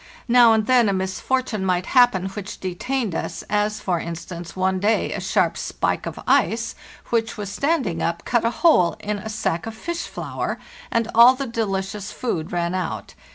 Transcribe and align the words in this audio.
Now 0.27 0.53
and 0.53 0.65
then 0.65 0.89
a 0.89 0.93
misfortune 0.93 1.63
might 1.63 1.85
happen 1.85 2.25
which 2.29 2.59
detained 2.59 3.13
us, 3.13 3.43
as, 3.51 3.79
for 3.79 3.99
instance, 3.99 4.55
one 4.55 4.79
day 4.79 5.13
a 5.13 5.21
sharp 5.21 5.55
spike 5.57 6.07
of 6.07 6.19
ice 6.25 6.73
which 7.11 7.37
was 7.37 7.51
standing 7.51 8.01
up 8.01 8.25
cut 8.25 8.43
a 8.43 8.49
hole 8.65 8.95
in 8.99 9.19
a 9.19 9.29
sack 9.29 9.67
of 9.67 9.75
fish 9.75 10.07
flour, 10.07 10.57
and 10.89 11.07
all 11.13 11.35
the 11.35 11.45
delicious 11.45 12.11
food 12.11 12.51
ran 12.51 12.73
out. 12.73 13.13